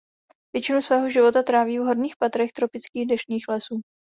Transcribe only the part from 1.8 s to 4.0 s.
horních patrech tropických deštných lesů.